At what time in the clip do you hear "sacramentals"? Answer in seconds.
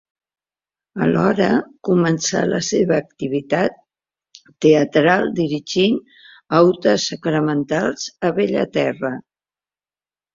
7.13-8.07